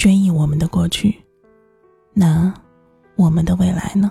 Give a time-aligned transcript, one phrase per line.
[0.00, 1.14] 追忆我们的过去，
[2.14, 2.50] 那
[3.16, 4.10] 我们的未来呢？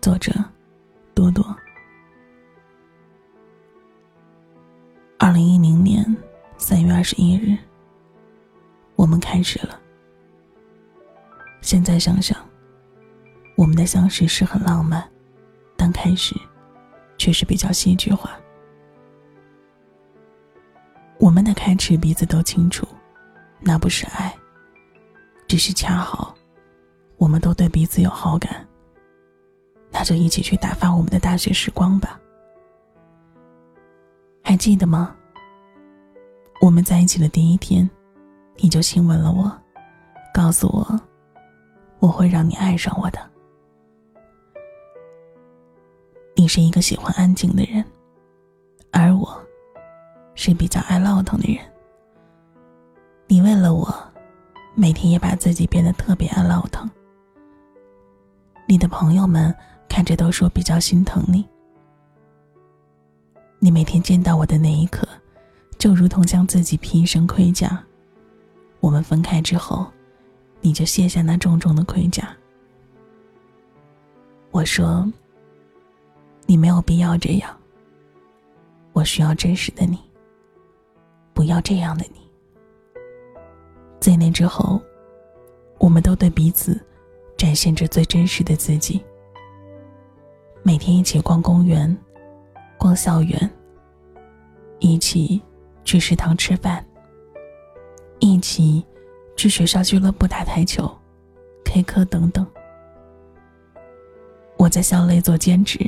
[0.00, 0.32] 作者：
[1.12, 1.44] 多多。
[5.18, 6.02] 二零一零年
[6.56, 7.54] 三月二十一日，
[8.96, 9.78] 我们开始了。
[11.60, 12.34] 现在想想，
[13.56, 15.06] 我们的相识是很浪漫，
[15.76, 16.34] 但开始
[17.18, 18.30] 却是比较戏剧化。
[21.18, 22.88] 我们的开始，彼此都清楚，
[23.60, 24.34] 那不是爱。
[25.52, 26.34] 只是恰好，
[27.18, 28.66] 我们都对彼此有好感。
[29.90, 32.18] 那就一起去打发我们的大学时光吧。
[34.42, 35.14] 还记得吗？
[36.62, 37.86] 我们在一起的第一天，
[38.56, 39.52] 你就亲吻了我，
[40.32, 41.00] 告诉我，
[41.98, 43.20] 我会让你爱上我的。
[46.34, 47.84] 你是一个喜欢安静的人，
[48.90, 49.38] 而我，
[50.34, 51.62] 是比较爱唠腾的人。
[53.26, 54.11] 你为了我。
[54.74, 56.88] 每天也把自己变得特别爱唠腾。
[58.66, 59.54] 你的朋友们
[59.88, 61.46] 看着都说比较心疼你。
[63.58, 65.06] 你每天见到我的那一刻，
[65.78, 67.82] 就如同将自己披一身盔甲。
[68.80, 69.86] 我们分开之后，
[70.60, 72.34] 你就卸下那重重的盔甲。
[74.50, 75.08] 我说
[76.46, 77.56] ：“你没有必要这样。
[78.92, 79.98] 我需要真实的你，
[81.32, 82.21] 不要这样的你。”
[84.02, 84.82] 在那之后，
[85.78, 86.76] 我们都对彼此
[87.36, 89.00] 展现着最真实的自己。
[90.64, 91.96] 每天一起逛公园、
[92.76, 93.48] 逛校园，
[94.80, 95.40] 一起
[95.84, 96.84] 去食堂吃饭，
[98.18, 98.84] 一起
[99.36, 100.92] 去学校俱乐部打台球、
[101.64, 102.44] K 歌等等。
[104.56, 105.78] 我在校内做兼职，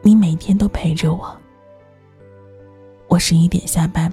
[0.00, 1.36] 你每天都陪着我。
[3.08, 4.08] 我十一点下班。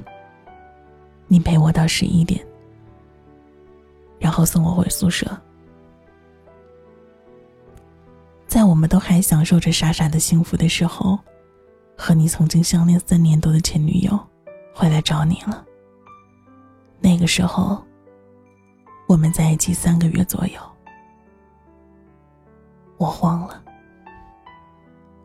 [1.33, 2.45] 你陪我到十一点，
[4.19, 5.25] 然后送我回宿舍。
[8.45, 11.17] 在我们都还享受着傻傻的幸福的时候，
[11.97, 14.19] 和你曾经相恋三年多的前女友
[14.75, 15.65] 回来找你了。
[16.99, 17.83] 那个时候，
[19.07, 20.61] 我们在一起三个月左右，
[22.97, 23.59] 我慌了。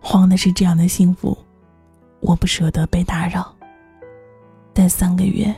[0.00, 1.36] 慌的是这样的幸福，
[2.20, 3.54] 我不舍得被打扰，
[4.72, 5.54] 但三个月。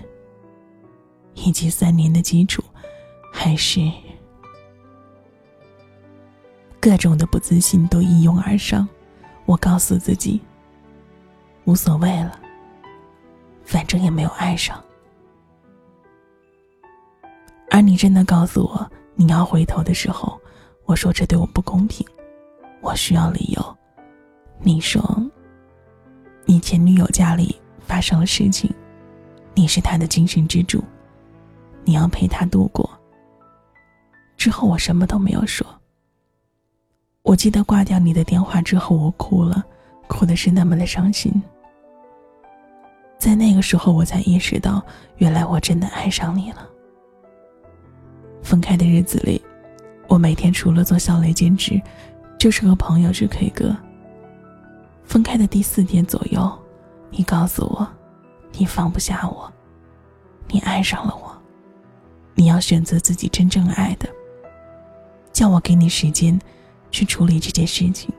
[1.44, 2.62] 以及三年的基础，
[3.32, 3.80] 还是
[6.78, 8.88] 各种的不自信都一拥而上。
[9.46, 10.40] 我告诉自己，
[11.64, 12.38] 无所谓了，
[13.64, 14.82] 反正也没有爱上。
[17.70, 20.40] 而你真的告诉我你要回头的时候，
[20.84, 22.06] 我说这对我不公平，
[22.80, 23.78] 我需要理由。
[24.60, 25.02] 你说，
[26.44, 28.72] 你前女友家里发生了事情，
[29.54, 30.84] 你是她的精神支柱。
[31.90, 32.88] 你要陪他度过。
[34.36, 35.66] 之后我什么都没有说。
[37.22, 39.64] 我记得挂掉你的电话之后，我哭了，
[40.06, 41.42] 哭的是那么的伤心。
[43.18, 44.80] 在那个时候，我才意识到，
[45.16, 46.64] 原来我真的爱上你了。
[48.40, 49.42] 分开的日子里，
[50.06, 51.82] 我每天除了做校内兼职，
[52.38, 53.76] 就是和朋友去 K 歌。
[55.02, 56.48] 分开的第四天左右，
[57.10, 57.84] 你告诉我，
[58.52, 59.52] 你放不下我，
[60.46, 61.29] 你爱上了我。
[62.40, 64.08] 你要选择自己真正爱的，
[65.30, 66.40] 叫我给你时间
[66.90, 68.10] 去处理这件事情。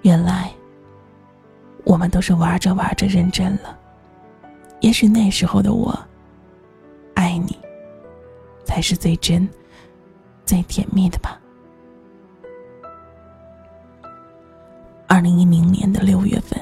[0.00, 0.50] 原来，
[1.84, 3.78] 我们都是玩着玩着认真了。
[4.80, 5.94] 也许那时候的我，
[7.12, 7.54] 爱你，
[8.64, 9.46] 才是最真、
[10.46, 11.38] 最甜蜜的吧。
[15.06, 16.58] 二零一零年的六月份，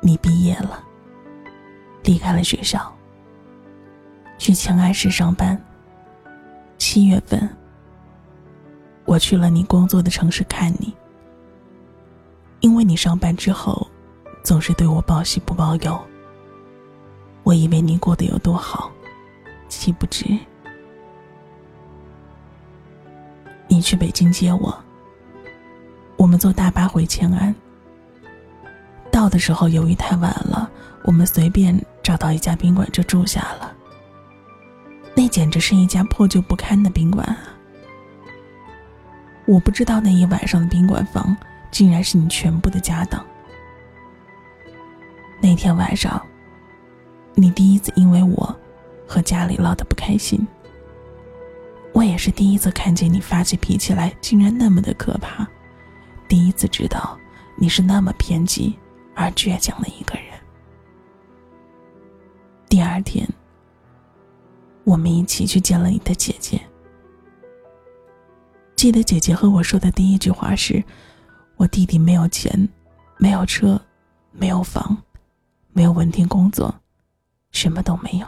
[0.00, 0.80] 你毕业了，
[2.04, 2.96] 离开了学校。
[4.52, 5.58] 去庆安市上班。
[6.76, 7.48] 七月份，
[9.06, 10.94] 我去了你工作的城市看你。
[12.60, 13.88] 因为你上班之后，
[14.42, 15.98] 总是对我报喜不报忧。
[17.44, 18.92] 我以为你过得有多好，
[19.70, 20.26] 岂不知
[23.68, 24.78] 你去北京接我。
[26.18, 27.54] 我们坐大巴回迁安。
[29.10, 30.70] 到的时候由于太晚了，
[31.04, 33.74] 我们随便找到一家宾馆就住下了。
[35.32, 37.38] 简直是一家破旧不堪的宾馆啊！
[39.46, 41.34] 我不知道那一晚上的宾馆房
[41.70, 43.24] 竟然是你全部的家当。
[45.40, 46.20] 那天晚上，
[47.34, 48.54] 你第一次因为我
[49.08, 50.46] 和家里闹得不开心。
[51.94, 55.48] 我也是第一次看见你发起脾气来竟然那么的可怕，
[56.28, 57.18] 第一次知道
[57.56, 58.78] 你是那么偏激
[59.14, 60.24] 而倔强的一个人。
[62.68, 63.26] 第二天。
[64.84, 66.60] 我们一起去见了你的姐姐。
[68.76, 70.82] 记得姐姐和我说的第一句话是
[71.56, 72.68] ：“我弟弟没有钱，
[73.16, 73.80] 没有车，
[74.32, 74.96] 没有房，
[75.72, 76.74] 没有稳定工作，
[77.52, 78.26] 什么都没有。”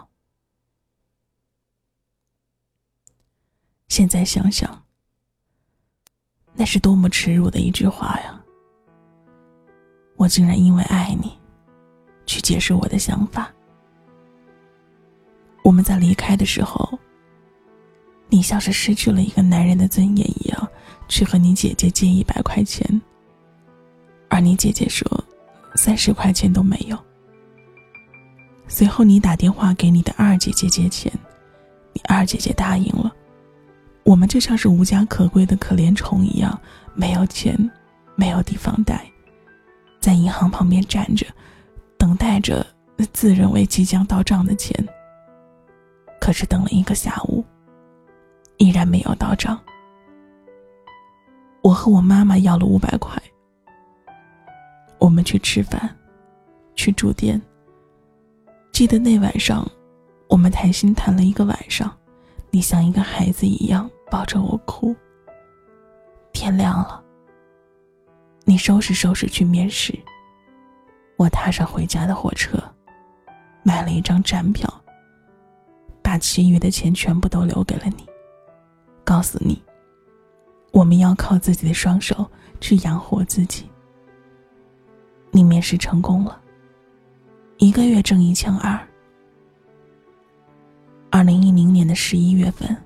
[3.88, 4.84] 现在想想，
[6.52, 8.40] 那是多么耻辱的一句话呀！
[10.16, 11.38] 我竟然因为爱你，
[12.26, 13.53] 去解释我的想法。
[15.64, 16.96] 我们在离开的时候，
[18.28, 20.68] 你像是失去了一个男人的尊严一样，
[21.08, 22.86] 去和你姐姐借一百块钱，
[24.28, 25.08] 而你姐姐说
[25.74, 26.98] 三十块钱都没有。
[28.68, 31.10] 随后你打电话给你的二姐姐借钱，
[31.94, 33.10] 你二姐姐答应了。
[34.04, 36.60] 我们就像是无家可归的可怜虫一样，
[36.94, 37.58] 没有钱，
[38.16, 39.02] 没有地方待，
[39.98, 41.26] 在银行旁边站着，
[41.96, 42.66] 等待着
[43.14, 44.76] 自认为即将到账的钱。
[46.24, 47.44] 可是等了一个下午，
[48.56, 49.60] 依然没有到账。
[51.60, 53.22] 我和我妈妈要了五百块，
[54.98, 55.94] 我们去吃饭，
[56.74, 57.38] 去住店。
[58.72, 59.70] 记得那晚上，
[60.30, 61.94] 我们谈心谈了一个晚上。
[62.50, 64.96] 你像一个孩子一样抱着我哭。
[66.32, 67.04] 天亮了，
[68.46, 69.94] 你收拾收拾去面试。
[71.18, 72.56] 我踏上回家的火车，
[73.62, 74.66] 买了一张站票，
[76.14, 78.06] 把其余的钱全部都留给了你，
[79.02, 79.60] 告诉你，
[80.70, 82.24] 我们要靠自己的双手
[82.60, 83.68] 去养活自己。
[85.32, 86.40] 你面试成功了，
[87.56, 88.78] 一个月挣一千二。
[91.10, 92.76] 二零一零年的十一月份，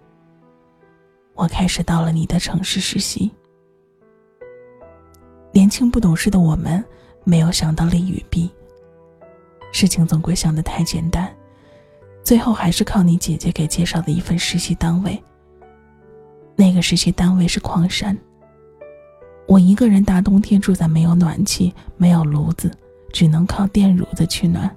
[1.35, 3.31] 我开始到了你的城市实习。
[5.53, 6.83] 年轻不懂事的我们，
[7.25, 8.51] 没有想到利与弊。
[9.71, 11.31] 事情总归想得太简单，
[12.29, 15.19] 最后还是靠你姐姐给介绍的一份实习单位。
[16.57, 18.15] 那个实习单位是矿山。
[19.47, 22.71] 我一个人大冬天住在没有暖气、没有炉子，
[23.15, 24.71] 只能靠电褥子取暖，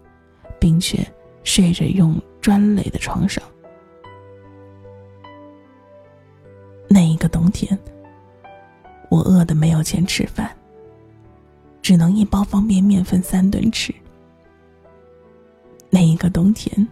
[0.61, 1.05] 并且
[1.43, 2.17] 睡着用。
[2.39, 3.43] 砖垒的床上，
[6.87, 7.77] 那一个冬天，
[9.09, 10.49] 我饿得没有钱吃饭，
[11.81, 13.93] 只能一包方便面分三顿吃。
[15.89, 16.87] 那一个冬天，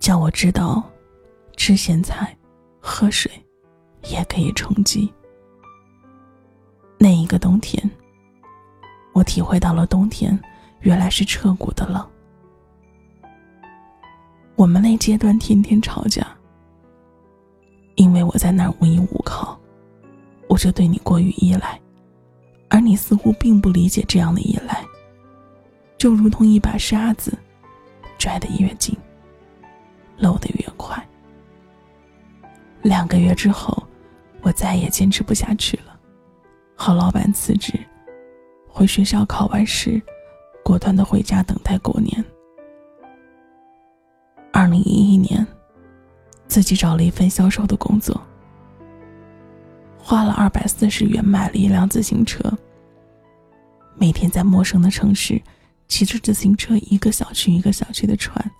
[0.00, 0.82] 叫我知道，
[1.56, 2.34] 吃咸菜、
[2.80, 3.30] 喝水，
[4.08, 5.12] 也可以充饥。
[6.98, 7.88] 那一个冬天，
[9.12, 10.36] 我体会到了冬天
[10.80, 12.04] 原来是彻骨的冷。
[14.56, 16.26] 我们那阶段天天吵架，
[17.96, 19.58] 因为我在那儿无依无靠，
[20.48, 21.78] 我就对你过于依赖，
[22.70, 24.82] 而你似乎并不理解这样的依赖，
[25.98, 27.36] 就如同一把沙子，
[28.18, 28.96] 拽得越紧，
[30.20, 31.02] 漏得越快。
[32.82, 33.82] 两个月之后，
[34.42, 35.98] 我再也坚持不下去了，
[36.76, 37.72] 和老板辞职，
[38.68, 40.00] 回学校考完试，
[40.64, 42.24] 果断的回家等待过年。
[44.52, 45.46] 二零一一年，
[46.46, 48.20] 自己找了一份销售的工作，
[49.98, 52.42] 花了二百四十元买了一辆自行车。
[53.96, 55.40] 每天在陌生的城市，
[55.86, 58.50] 骑着自行车一个小区一个小区的串，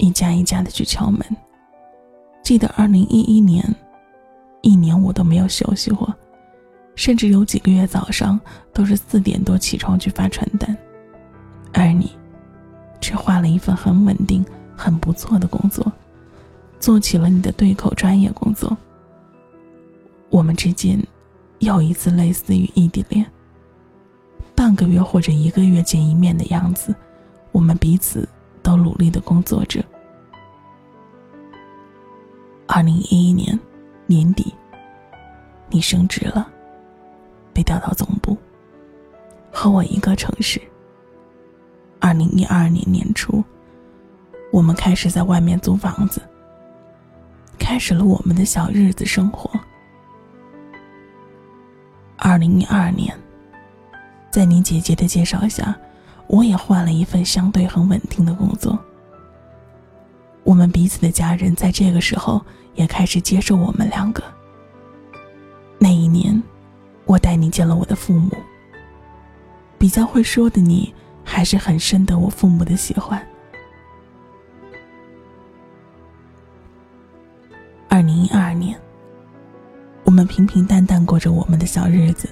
[0.00, 1.20] 一家一家的去敲门。
[2.42, 3.64] 记得二零一一年，
[4.62, 6.12] 一年我都没有休息过，
[6.96, 8.40] 甚至有几个月早上
[8.72, 10.76] 都是四点多起床去发传单，
[11.72, 12.10] 而你，
[13.00, 14.44] 却换了一份很稳定。
[14.82, 15.92] 很不错的工作，
[16.78, 18.74] 做起了你的对口专业工作。
[20.30, 20.98] 我们之间
[21.58, 23.26] 又一次类似于异地恋，
[24.54, 26.94] 半个月或者一个月见一面的样子，
[27.52, 28.26] 我们彼此
[28.62, 29.84] 都努力的工作着。
[32.72, 33.58] 二零一一年
[34.06, 34.54] 年底，
[35.70, 36.48] 你升职了，
[37.52, 38.38] 被调到总部，
[39.50, 40.62] 和我一个城市。
[41.98, 43.42] 二零一二年年初。
[44.52, 46.22] 我们开始在外面租房子，
[47.58, 49.50] 开始了我们的小日子生活。
[52.16, 53.12] 二零一二年，
[54.30, 55.76] 在你姐姐的介绍下，
[56.28, 58.78] 我也换了一份相对很稳定的工作。
[60.50, 64.20] 我们彼此的家人在这个时候也开始接受我们两个。
[65.78, 66.42] 那一年，
[67.04, 68.32] 我带你见了我的父母。
[69.78, 70.92] 比较会说的你，
[71.22, 73.24] 还是很深得我父母的喜欢。
[77.88, 78.76] 二零一二年，
[80.02, 82.28] 我们平平淡淡过着我们的小日子。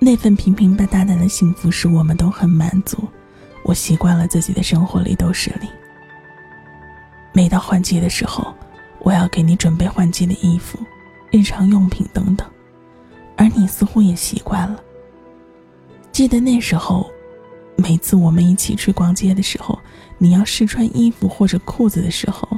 [0.00, 2.98] 那份平平淡淡的幸福使我们都很满足。
[3.62, 5.68] 我习惯了自己的生活里都是你。
[7.32, 8.52] 每到换季的时候，
[9.00, 10.78] 我要给你准备换季的衣服、
[11.30, 12.46] 日常用品等等，
[13.36, 14.82] 而你似乎也习惯了。
[16.12, 17.10] 记得那时候，
[17.76, 19.78] 每次我们一起去逛街的时候，
[20.18, 22.48] 你要试穿衣服或者裤子的时候，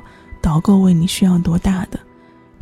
[0.41, 2.01] 导购问你需要多大的，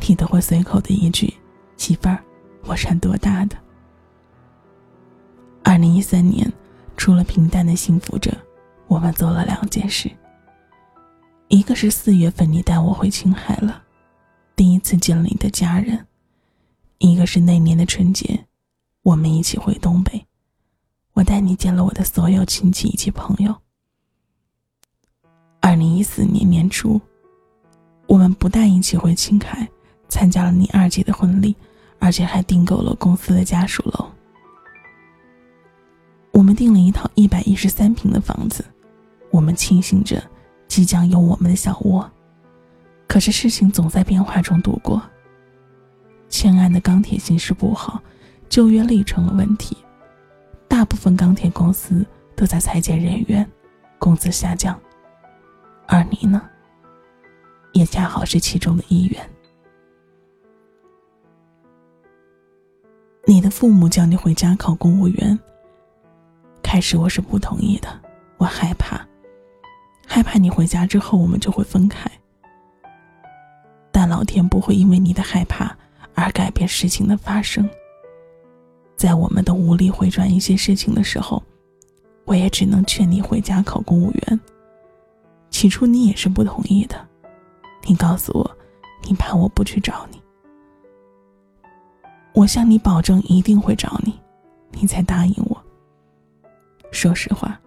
[0.05, 1.33] 你都会随口的一句
[1.77, 2.19] ：“媳妇儿，
[2.65, 3.55] 我穿多大的。”
[5.63, 6.51] 二零一三年，
[6.97, 8.31] 除了平淡的幸福着，
[8.87, 10.11] 我们做了两件事。
[11.51, 13.83] 一个是四月份你带我回青海了，
[14.55, 15.97] 第一次见了你的家人；
[16.99, 18.45] 一个是那年的春节，
[19.03, 20.25] 我们一起回东北，
[21.11, 23.53] 我带你见了我的所有亲戚以及朋友。
[25.59, 26.99] 二零一四年年初，
[28.07, 29.67] 我们不但一起回青海
[30.07, 31.53] 参加了你二姐的婚礼，
[31.99, 34.09] 而且还订购了公司的家属楼。
[36.31, 38.63] 我们订了一套一百一十三平的房子，
[39.31, 40.23] 我们庆幸着
[40.71, 42.09] 即将有我们的小窝。
[43.05, 45.01] 可是事情总在变化中度过。
[46.29, 48.01] 迁安的钢铁形势不好，
[48.47, 49.75] 就业率成了问题，
[50.69, 52.05] 大部分钢铁公司
[52.37, 53.45] 都在裁减人员，
[53.99, 54.79] 工资下降。
[55.87, 56.41] 而你呢，
[57.73, 59.29] 也恰好是其中的一员。
[63.25, 65.37] 你的父母叫你回家考公务员。
[66.63, 67.89] 开始我是不同意的，
[68.37, 69.05] 我害怕，
[70.13, 72.11] 害怕你回家之后我们就会分开。
[73.93, 75.73] 但老天不会因为你的害怕
[76.13, 77.67] 而改变事情的发生。
[78.97, 81.41] 在我们都无力回转一些事情的时候，
[82.25, 84.39] 我也只能劝你回家考公务员。
[85.49, 87.07] 起初你也是不同意的，
[87.87, 88.57] 你告诉我，
[89.07, 90.21] 你怕我不去找你。
[92.33, 94.19] 我向你保证一定会找你，
[94.71, 95.57] 你才答应我。
[96.91, 97.57] 说实话，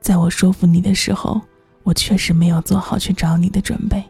[0.00, 1.40] 在我说服你的时候，
[1.82, 4.02] 我确实没有做好去找你的准备。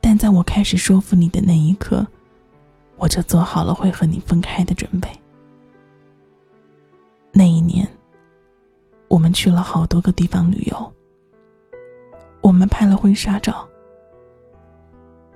[0.00, 2.06] 但在我开始说服你的那一刻，
[2.96, 5.08] 我就做好了会和你分开的准备。
[7.32, 7.86] 那一年，
[9.08, 10.92] 我们去了好多个地方旅游，
[12.40, 13.68] 我们拍了婚纱照，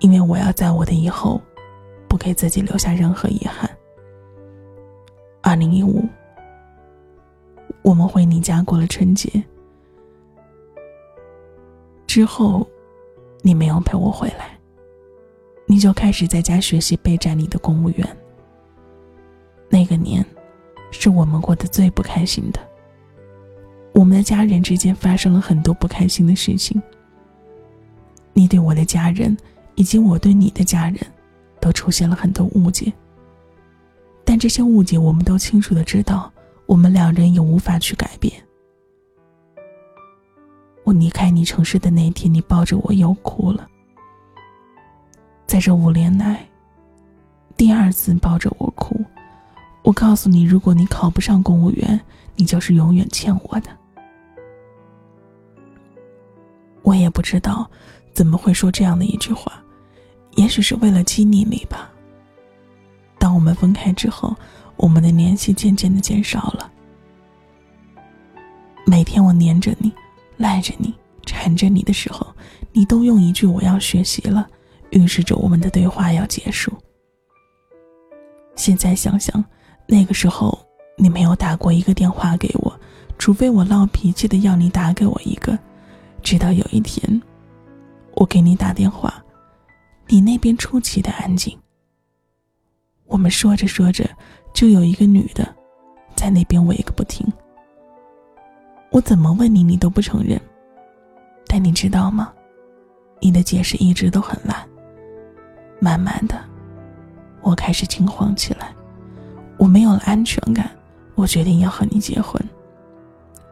[0.01, 1.41] 因为我要在我的以后，
[2.09, 3.71] 不给自己留下任何遗憾。
[5.43, 6.03] 二零一五。
[7.85, 9.31] 我们回你家过了春节，
[12.07, 12.67] 之后，
[13.43, 14.59] 你没有陪我回来，
[15.67, 18.17] 你就开始在家学习备战你的公务员。
[19.69, 20.25] 那个年，
[20.91, 22.61] 是我们过得最不开心的。
[23.93, 26.83] 我们的家人之间发生了很多不开心的事情。
[28.33, 29.37] 你对我的家人，
[29.75, 30.99] 以及我对你的家人，
[31.61, 32.91] 都出现了很多误解。
[34.25, 36.33] 但这些误解，我们都清楚的知道。
[36.67, 38.33] 我们两人也无法去改变。
[40.83, 43.69] 我离开你城市的那天，你抱着我又哭了。
[45.47, 46.47] 在这五年来，
[47.57, 48.99] 第二次抱着我哭，
[49.83, 52.01] 我告诉你，如果你考不上公务员，
[52.35, 53.71] 你就是永远欠我的。
[56.83, 57.71] 我也不知道
[58.13, 59.63] 怎么会说这样的一句话，
[60.37, 61.91] 也许是为了激励你吧。
[63.19, 64.35] 当我们分开之后。
[64.77, 66.71] 我们的联系渐渐的减少了。
[68.87, 69.93] 每天我黏着你，
[70.37, 72.27] 赖着你，缠着你的时候，
[72.73, 74.47] 你都用一句“我要学习了”，
[74.91, 76.71] 预示着我们的对话要结束。
[78.57, 79.43] 现在想想，
[79.87, 80.59] 那个时候
[80.99, 82.81] 你没有打过一个电话给我，
[83.19, 85.59] 除非我闹脾气的要你打给我一个。
[86.23, 87.23] 直到有一天，
[88.15, 89.23] 我给你打电话，
[90.09, 91.59] 你那边出奇的安静。
[93.07, 94.09] 我们说着说着。
[94.55, 95.47] 就有一个女的，
[96.15, 97.27] 在那边喂个不停。
[98.91, 100.41] 我怎么问你，你都不承认。
[101.49, 102.33] 但你知道吗？
[103.21, 104.57] 你的解释一直都很烂。
[105.81, 106.41] 慢慢的，
[107.43, 108.73] 我开始惊慌起来。
[109.59, 110.71] 我没有了安全感，
[111.17, 112.41] 我决定要和你结婚。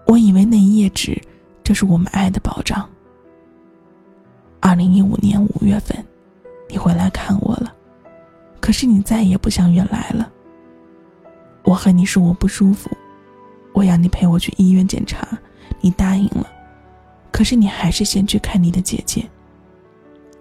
[0.06, 1.20] 我以为那一页纸
[1.64, 2.88] 就是我们爱的保障。
[4.60, 5.96] 二零一五年五月份，
[6.68, 7.74] 你回来看我了，
[8.60, 10.30] 可是你再也不像原来了。
[11.72, 12.90] 我和你说我不舒服，
[13.72, 15.26] 我要你陪我去医院检查，
[15.80, 16.46] 你答应了，
[17.30, 19.26] 可是你还是先去看你的姐姐。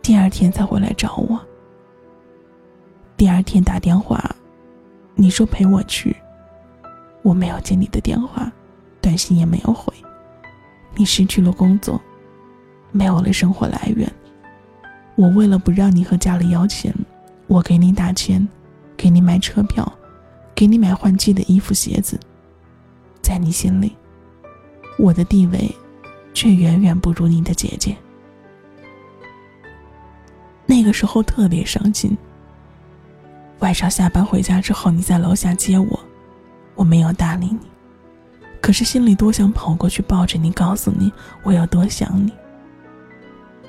[0.01, 1.39] 第二天才回来找我。
[3.15, 4.21] 第二天打电话，
[5.15, 6.13] 你说陪我去，
[7.21, 8.51] 我没有接你的电话，
[8.99, 9.93] 短信也没有回。
[10.95, 12.01] 你失去了工作，
[12.91, 14.11] 没有了生活来源。
[15.15, 16.93] 我为了不让你和家里要钱，
[17.47, 18.45] 我给你打钱，
[18.97, 19.89] 给你买车票。
[20.61, 22.19] 给你买换季的衣服鞋子，
[23.19, 23.97] 在你心里，
[24.99, 25.75] 我的地位
[26.35, 27.97] 却远远不如你的姐姐。
[30.67, 32.15] 那个时候特别伤心。
[33.57, 35.99] 晚上下班回家之后，你在楼下接我，
[36.75, 37.67] 我没有搭理你，
[38.61, 42.31] 可是心里多想跑过去抱着你，告诉你我有多想你。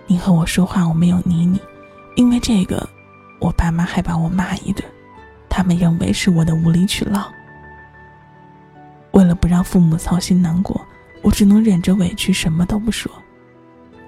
[0.06, 1.58] 你和我说话，我没有理你，
[2.16, 2.86] 因为这个，
[3.40, 4.86] 我爸妈还把我骂一顿，
[5.54, 7.30] 他们认为是我的无理取闹。
[9.10, 10.80] 为了不让父母操心难过，
[11.20, 13.12] 我只能忍着委屈，什么都不说。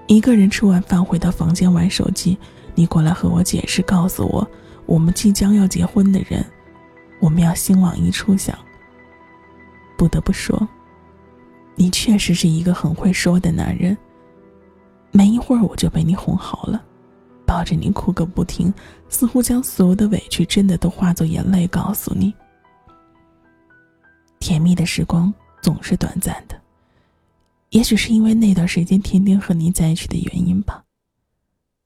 [0.06, 2.38] 一个人吃完饭回到房间玩手机，
[2.74, 4.50] 你过来和我解释，告诉我。
[4.86, 6.42] 我们即将要结婚的人，
[7.20, 8.58] 我们要心往一处想。
[9.98, 10.66] 不得不说，
[11.74, 13.94] 你确实是一个很会说的男人。
[15.10, 16.82] 没一会儿我就被你哄好了，
[17.46, 18.72] 抱着你哭个不停，
[19.08, 22.34] 似乎将所有的委屈真的都化作眼泪告诉你。
[24.40, 25.32] 甜蜜的时光
[25.62, 26.60] 总是短暂的，
[27.70, 30.82] 也许是因为那段时间天天和你在一起的原因吧。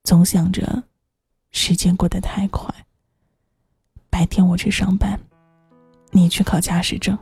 [0.05, 0.83] 总想着，
[1.51, 2.75] 时间过得太快。
[4.11, 5.21] 白天我去上班，
[6.11, 7.17] 你去考驾驶证。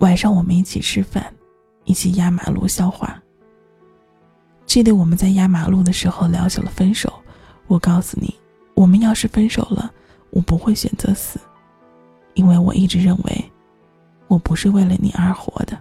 [0.00, 1.32] 晚上我们一起吃饭，
[1.84, 3.22] 一起压马路笑话。
[4.68, 7.10] 记得我们在压马路的时候聊起了分手，
[7.68, 8.32] 我告诉你，
[8.74, 9.90] 我们要是分手了，
[10.28, 11.40] 我不会选择死，
[12.34, 13.52] 因为我一直认为，
[14.28, 15.76] 我不是为了你而活的。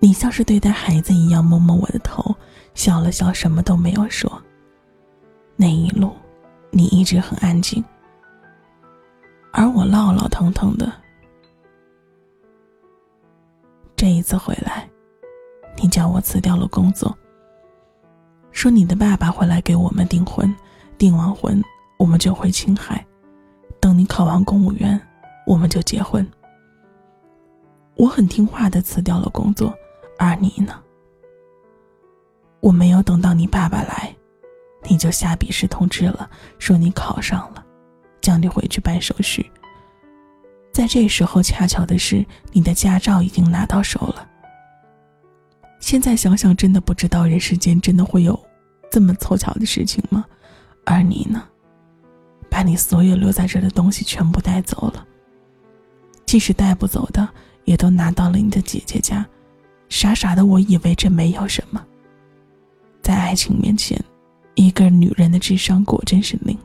[0.00, 2.34] 你像是对待孩子一样摸摸我的头，
[2.74, 4.42] 笑了笑，什么都没有说。
[5.54, 6.12] 那一路，
[6.72, 7.84] 你一直很安静，
[9.52, 10.92] 而我唠唠腾腾的。
[14.00, 14.88] 这一次回来，
[15.76, 17.14] 你叫我辞掉了工作，
[18.50, 20.56] 说你的爸爸会来给我们订婚，
[20.96, 21.62] 订完婚
[21.98, 23.06] 我们就回青海，
[23.78, 24.98] 等你考完公务员，
[25.46, 26.26] 我们就结婚。
[27.94, 29.70] 我很听话的辞掉了工作，
[30.18, 30.82] 而你呢？
[32.60, 34.16] 我没有等到你爸爸来。
[34.84, 37.62] 你就下笔试通知了，说你考上了，
[38.22, 39.52] 叫你回去办手续。
[40.92, 44.28] 这时候，恰巧的是你的驾照已经拿到手了。
[45.78, 48.36] 现在想想，真的不知道人世间真的会有
[48.90, 50.24] 这么凑巧的事情吗？
[50.84, 51.44] 而你呢，
[52.50, 55.06] 把你所有留在这的东西全部带走了，
[56.26, 57.28] 即使带不走的，
[57.66, 59.24] 也都拿到了你的姐姐家。
[59.88, 61.80] 傻傻的，我以为这没有什么，
[63.00, 63.96] 在爱情面前。
[64.56, 66.58] 一个女人的智商果真是零。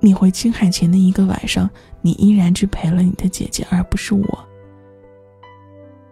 [0.00, 1.68] 你回青海前的一个晚上，
[2.00, 4.46] 你依然只陪了你的姐姐，而不是我。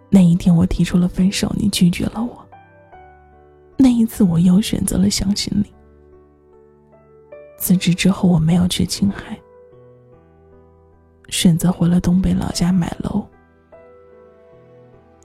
[0.09, 2.45] 那一天，我提出了分手，你拒绝了我。
[3.77, 5.65] 那一次，我又选择了相信你。
[7.57, 9.37] 辞职之后，我没有去青海，
[11.29, 13.25] 选择回了东北老家买楼。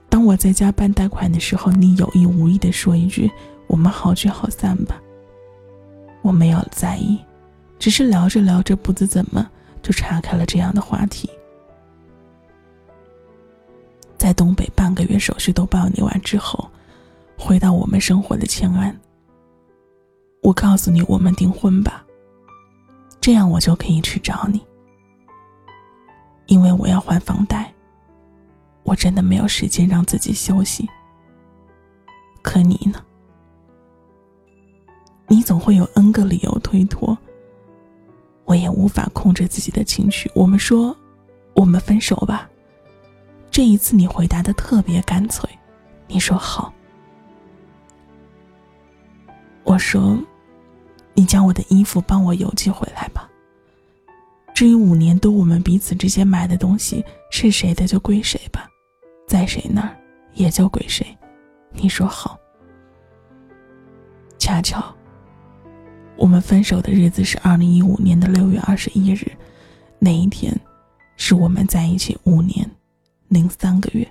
[0.09, 3.31] 当我在家办贷款的时候，你有意无意的说一句。
[3.67, 5.01] 我们好聚好散吧。
[6.21, 7.19] 我没有在意，
[7.85, 9.47] 只是聊着聊着，不知怎么
[9.83, 11.29] 就岔开了这样的话题。
[14.17, 16.67] 在东北半个月手续都办理完之后，
[17.37, 18.99] 回到我们生活的迁安。
[20.41, 22.03] 我告诉你，我们订婚吧，
[23.21, 24.65] 这样我就可以去找你，
[26.47, 27.71] 因为我要还房贷。
[28.81, 30.89] 我真的没有时间让自己休息。
[32.41, 32.99] 可你呢？
[35.27, 37.15] 你总会有 N 个理由推脱，
[38.45, 40.31] 我也无法控制自己的情绪。
[40.33, 40.95] 我们说，
[41.53, 42.49] 我们分手吧。
[43.51, 45.49] 这一次你回答的特别干脆，
[46.07, 46.73] 你说好。
[49.63, 50.17] 我说，
[51.13, 53.29] 你将我的衣服帮我邮寄回来吧。
[54.53, 58.69] 至于五年多我们彼此之间买的东西是谁的就归谁吧，
[59.27, 59.97] 在谁那儿
[60.33, 61.05] 也就归谁。
[61.71, 62.39] 你说好。
[64.37, 64.94] 恰巧。
[66.17, 69.31] 我们分手的日子是二零一五年的六月二十一日，
[69.99, 70.57] 那一天，
[71.17, 72.69] 是我们在一起五年
[73.27, 74.07] 零三个月。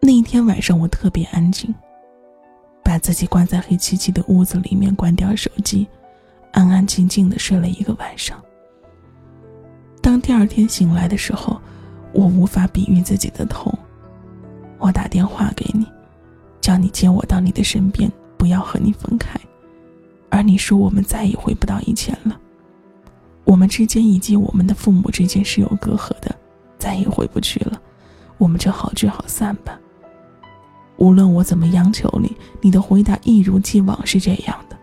[0.00, 1.72] 那一天晚上，我特别安静，
[2.82, 5.86] 把自己关在黑漆漆的屋子里面，关掉手机，
[6.52, 8.42] 安安静静的睡了一个晚上。
[10.02, 11.60] 当第二天醒来的时候，
[12.12, 13.72] 我无法比喻自己的痛。
[14.78, 15.86] 我打电话给你，
[16.60, 19.38] 叫你接我到你的身边，不要和你分开。
[20.30, 22.38] 而你说我们再也回不到以前了，
[23.44, 26.34] 我们之间以及我们的父母之间是有隔阂的，
[26.78, 27.80] 再也回不去了，
[28.38, 29.78] 我们就好聚好散吧。
[30.96, 34.76] 无论我怎么央求你，你的回答一如既往是这样的。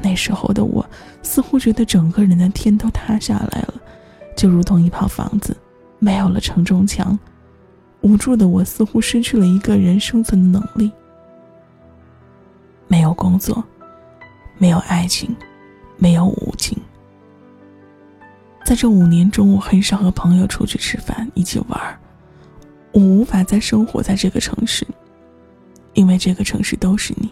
[0.00, 0.88] 那时候的我
[1.22, 3.74] 似乎觉得整个人的天都塌下来了，
[4.36, 5.56] 就如同一套房子
[5.98, 7.18] 没有了承重墙，
[8.00, 10.90] 无助的我似乎失去了一个人生存的能力。
[12.86, 13.62] 没有工作，
[14.58, 15.34] 没有爱情，
[15.96, 16.76] 没有无情。
[18.64, 22.00] 在这五年中，我很少和朋友出去吃饭，一起玩
[22.92, 24.86] 我无法再生活在这个城市，
[25.94, 27.30] 因为这个城市都是你。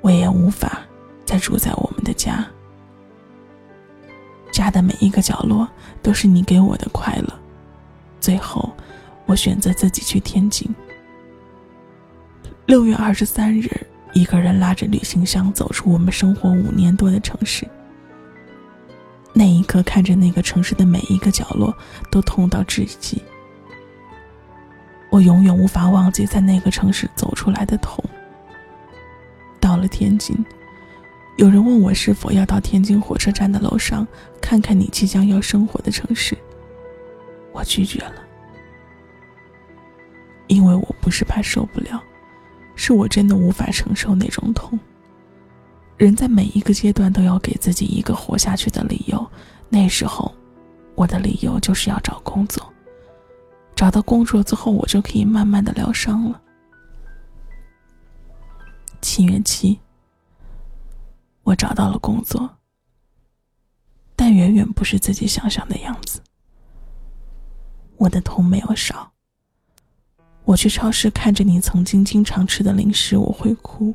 [0.00, 0.80] 我也无法
[1.24, 2.46] 再住在我们的家。
[4.52, 5.68] 家的每一个角落
[6.02, 7.40] 都是你给我的快乐。
[8.20, 8.72] 最后，
[9.26, 10.72] 我选择自己去天津。
[12.64, 13.68] 六月二十三日，
[14.16, 17.68] 一个人拉着旅行箱走出我们生活五年多的城市。
[19.34, 21.76] 那一刻，看着那个城市的每一个角落，
[22.10, 23.22] 都痛到窒息。
[25.10, 28.02] 我永远无法忘记在那个城市走出来的痛。
[29.60, 30.34] 到了天津，
[31.36, 34.08] 有人问我是否要到天津火车站的楼上
[34.40, 36.34] 看看你即将要生活的城市。
[37.52, 38.24] 我拒绝了，
[40.46, 42.02] 因为我不是怕受不了，
[42.76, 44.78] 是我真的无法承受那种痛。
[45.96, 49.28] 人在每一个阶段都要给自己一个活下去的理由，
[49.68, 50.32] 那时候，
[50.94, 52.72] 我的理由就是要找工作。
[53.74, 56.40] 找到工作之后，我就可以慢慢的疗伤了。
[59.00, 59.78] 七月七，
[61.42, 62.48] 我找到了工作，
[64.14, 66.20] 但远远不是自己想象的样子。
[67.96, 69.10] 我的痛没有少。
[70.46, 73.92] 我去超市看着你曾经经常吃的零食，我会哭；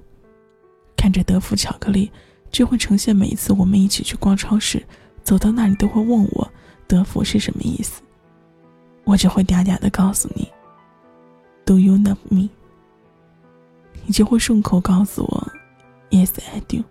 [0.98, 2.12] 看着德芙巧克力，
[2.52, 4.86] 就会呈现每一次我们一起去逛超市，
[5.24, 6.52] 走到那里都会问我
[6.88, 8.02] 德芙是什么意思。
[9.06, 10.46] 我就会嗲嗲的告诉你
[11.66, 12.50] ，Do you love me？
[14.06, 15.52] 你就会顺口告诉我
[16.10, 16.84] ，Yes I do。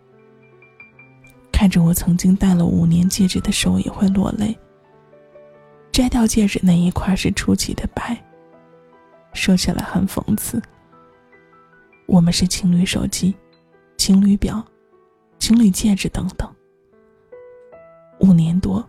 [1.52, 4.58] 看着我曾经戴了五年戒指的手也会落泪。
[5.92, 8.18] 摘掉戒指那一块是出奇的白。
[9.32, 10.60] 说起来很讽刺。
[12.06, 13.34] 我们是情侣手机、
[13.96, 14.64] 情侣表、
[15.38, 16.48] 情侣戒指等等。
[18.20, 18.84] 五年多，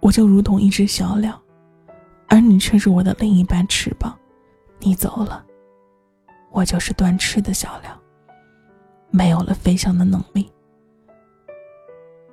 [0.00, 1.40] 我就如同一只小鸟。
[2.28, 4.18] 而你却是我的另一半翅膀，
[4.80, 5.46] 你走了，
[6.50, 7.96] 我就是断翅的小鸟，
[9.10, 10.52] 没有了飞翔的能力。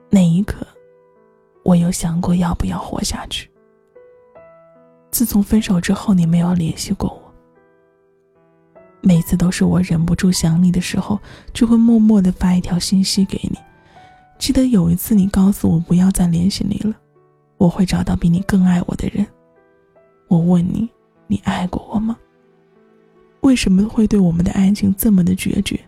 [0.09, 0.65] 那一刻，
[1.63, 3.47] 我有想过要不要活下去。
[5.13, 7.31] 自从分手之后，你没有联系过我，
[8.99, 11.19] 每次都是我忍不住想你的时候，
[11.53, 13.59] 就会默默的发一条信息给你。
[14.39, 16.95] 记得有一次，你告诉我不要再联系你了，
[17.57, 19.23] 我会找到比你更爱我的人。
[20.27, 20.89] 我问你，
[21.27, 22.17] 你爱过我吗？
[23.41, 25.79] 为什么会对我们的爱情这么的决绝？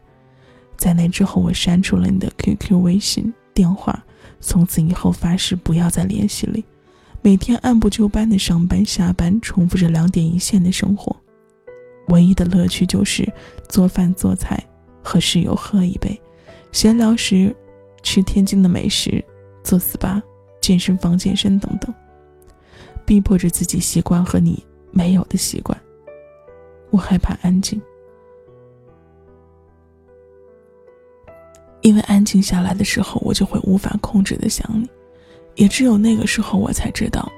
[0.78, 4.06] 在那之后，我删除了你的 QQ、微信、电话，
[4.40, 6.64] 从此以后发誓不要再联系你。
[7.26, 11.20] 每天按部就班的上班下班，重复着两点一线的生活，
[12.10, 13.28] 唯一的乐趣就是
[13.68, 14.64] 做饭做菜，
[15.04, 16.22] 和室友喝一杯，
[16.72, 17.52] 闲聊时
[18.04, 19.26] 吃天津的美食，
[19.64, 20.22] 做 SPA、
[20.62, 21.92] 健身房健身等等。
[23.08, 25.76] 逼迫着自己习惯和你没有的习惯。
[26.92, 27.82] 我害怕安静，
[31.82, 34.88] 因为安静下来的时候，我就会无法控制的想你。
[35.56, 37.32] 也只有那个时候，我才知道，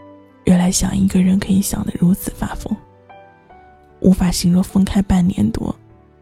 [0.46, 2.76] 原来想一个人可以想得如此发疯。
[4.00, 5.76] 无法形容分开半年多，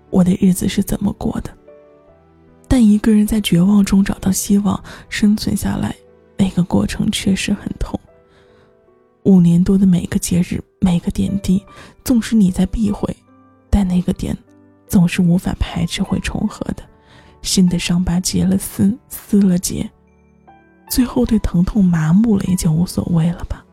[0.09, 1.49] 我的日子是怎么过的。
[2.67, 5.95] 但一个人在绝望中找到希望，生存下来，
[6.37, 7.99] 那个过程确实很痛。
[9.23, 11.63] 五年多的每个节日，每个点滴，
[12.03, 13.15] 纵使你在避讳，
[13.69, 14.37] 但那个点，
[14.87, 16.83] 总是无法排斥会重合的。
[17.41, 19.89] 新的伤疤结了丝，撕了结，
[20.95, 23.65] 最后对疼痛麻木了，也就无所谓了吧。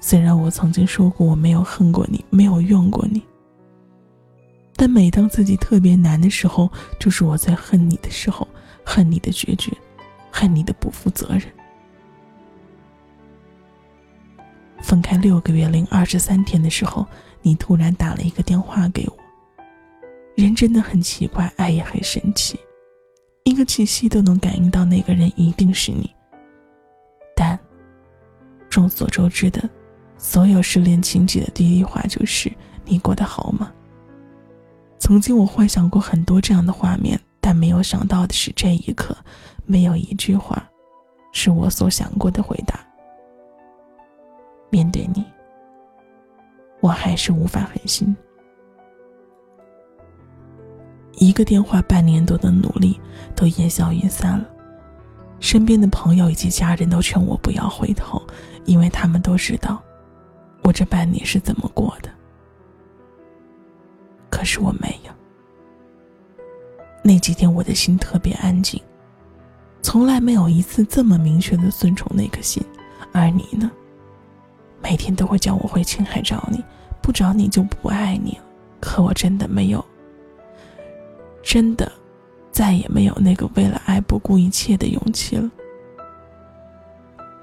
[0.00, 3.20] 虽然我曾经说过我没有恨过你，没有怨过你，
[4.76, 8.46] 但每当自己特别难的时候，就是我在恨你的时候，
[8.84, 9.76] 恨你的决绝，
[10.30, 11.42] 恨你的不负责任。
[14.80, 17.04] 分开六个月零二十三天的时候，
[17.42, 19.16] 你突然打了一个电话给我。
[20.36, 22.56] 人真的很奇怪，爱也很神奇，
[23.46, 26.12] 一个气息都能感应到那个人一定是你。
[27.36, 27.56] 但
[28.68, 29.70] 众所周知的，
[30.18, 32.52] 所有失恋情节的第一话就是
[32.84, 33.72] “你过得好吗？”
[34.98, 39.16] 曾经我幻想过很多这样的画面，但没有想到的是，这一刻
[39.64, 40.68] 没有一句话
[41.30, 42.80] 是我所想过的回答。
[44.70, 45.24] 面对你，
[46.80, 48.14] 我还是无法狠心。
[51.16, 53.00] 一个电话，半年多的努力
[53.34, 54.46] 都烟消云散了。
[55.40, 58.22] 身边的朋友以及家人都劝我不要回头，
[58.64, 59.82] 因为他们都知道，
[60.62, 62.10] 我这半年是怎么过的。
[64.30, 65.12] 可是我没有。
[67.02, 68.80] 那几天我的心特别安静，
[69.82, 72.62] 从来没有一次这么明确的顺从那颗心。
[73.12, 73.70] 而你呢？
[74.82, 76.62] 每天都会叫我回青海找你，
[77.00, 78.44] 不找你就不爱你了。
[78.80, 79.84] 可我真的没有，
[81.48, 81.90] 真的，
[82.50, 85.48] 再也没有那个为了爱不顾一切的勇气了。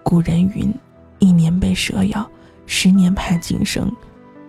[0.03, 0.71] 古人云
[1.19, 2.29] ：“一年被蛇咬，
[2.65, 3.89] 十年盼井绳”，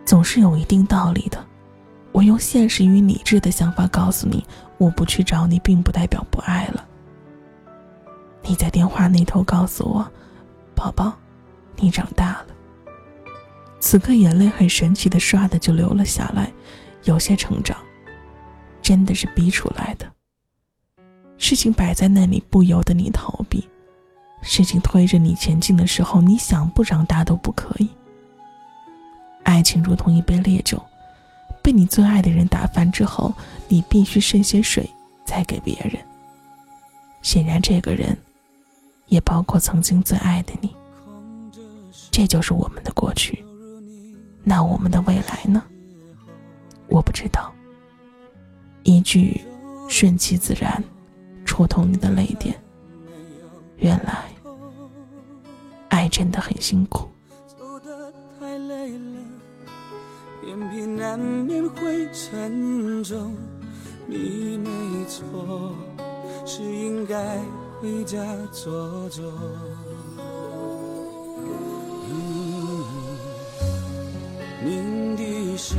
[0.04, 1.38] 总是有一定道理的。
[2.10, 4.44] 我用现实与理智的想法告诉你：
[4.76, 6.84] 我不去找你，并不代表不爱了。
[8.42, 10.04] 你在电话那头告诉我
[10.74, 11.16] ：“宝宝，
[11.76, 12.46] 你长大了。”
[13.78, 16.52] 此刻眼泪很神奇的唰的就流了下来。
[17.04, 17.76] 有些成长，
[18.84, 20.08] 真的是逼出来的。
[21.38, 23.60] 事情摆在那里，不由得你逃避；
[24.42, 27.88] 事情推着你前进的时候，你想不长大都不可以。
[29.42, 30.80] 爱情如同一杯烈酒，
[31.62, 33.34] 被你最爱的人打翻之后，
[33.68, 34.88] 你必须剩些水
[35.24, 35.98] 再给别人。
[37.22, 38.16] 显然，这个人，
[39.06, 40.76] 也包括曾经最爱的你。
[42.10, 43.42] 这就是我们的过去，
[44.44, 45.64] 那我们的未来呢？
[46.88, 47.53] 我不知道。
[48.84, 49.40] 一句
[49.88, 50.82] “顺其自然”，
[51.44, 52.54] 戳痛你的泪点。
[53.78, 54.30] 原来，
[55.88, 57.08] 爱真的很辛苦。
[57.46, 59.20] 走得太累了，
[60.46, 63.34] 眼皮难免会沉重。
[64.06, 64.70] 你没
[65.06, 65.74] 错，
[66.44, 67.38] 是应该
[67.80, 69.32] 回家坐坐。
[74.62, 75.78] 鸣笛声。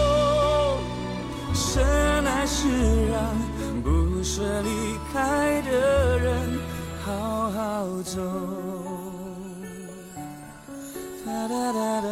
[1.79, 2.67] 还是
[3.07, 3.35] 让
[3.83, 4.69] 不舍离
[5.13, 6.59] 开的人
[7.05, 8.19] 好好走。
[11.25, 12.07] 哒哒哒哒。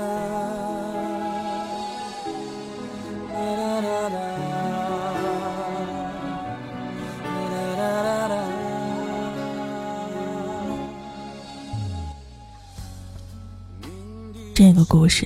[14.54, 15.26] 这个故事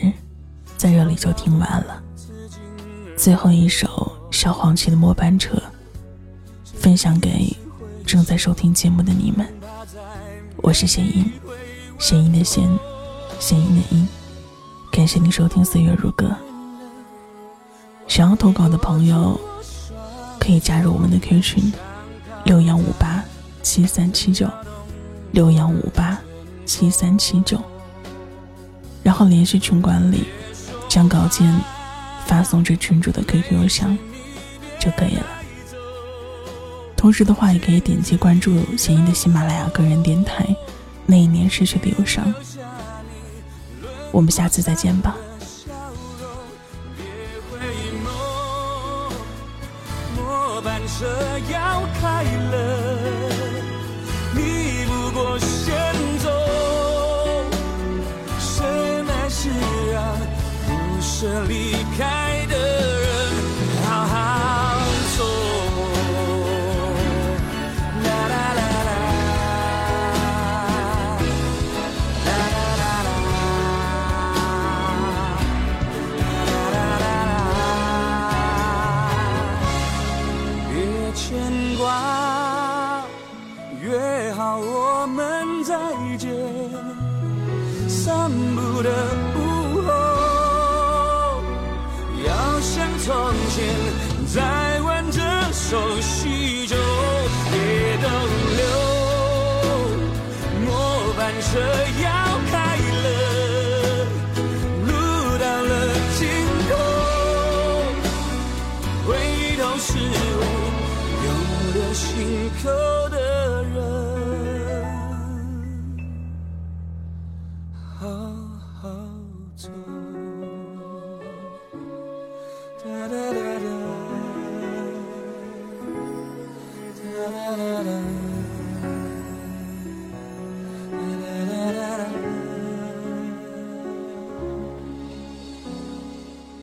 [0.78, 2.04] 在这里就听完了，
[3.18, 4.13] 最后一首。
[4.44, 5.56] 小黄旗的末班车，
[6.66, 7.56] 分享给
[8.06, 9.48] 正在收听节目的你们。
[10.58, 11.32] 我是弦音，
[11.98, 12.70] 弦音的弦，
[13.40, 14.06] 弦音的音。
[14.92, 16.26] 感谢你收听《岁月如歌》。
[18.06, 19.40] 想要投稿的朋友，
[20.38, 21.72] 可以加入我们的 Q 群：
[22.44, 23.24] 六幺五八
[23.62, 24.50] 七三七九，
[25.32, 26.20] 六幺五八
[26.66, 27.58] 七三七九。
[29.04, 30.26] 然后联系群管理，
[30.90, 31.50] 将稿件
[32.26, 33.98] 发送至群主的 QQ 邮箱。
[34.84, 35.26] 就可以了。
[36.98, 40.46] 同时的话，也可以点击关注咸鱼的喜马拉雅个人电台。
[41.06, 42.34] 那一年失去的忧伤，
[44.12, 45.16] 我们下次再见吧。
[54.36, 55.74] 你不过先
[56.20, 56.30] 走，
[58.40, 58.66] 谁
[59.04, 59.50] 来是
[59.94, 60.18] 让
[60.66, 62.23] 不舍离开
[81.14, 83.04] 牵挂。
[83.82, 85.76] 约好我们再
[86.18, 86.32] 见，
[87.90, 88.90] 散步的
[89.36, 89.92] 午后，
[92.26, 92.30] 要
[92.62, 93.14] 像从
[93.50, 93.64] 前，
[94.34, 95.20] 在挽着
[95.52, 96.76] 手叙旧，
[97.52, 98.08] 别逗
[98.58, 98.64] 留，
[100.66, 101.60] 末班车
[102.04, 102.23] 要。